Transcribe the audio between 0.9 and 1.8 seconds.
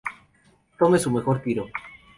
su mejor tiro.